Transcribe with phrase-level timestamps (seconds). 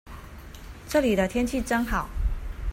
[0.89, 2.09] 這裡的天氣真好